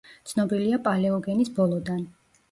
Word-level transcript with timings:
ცნობილია 0.29 0.79
პალეოგენის 0.87 1.51
ბოლოდან. 1.59 2.01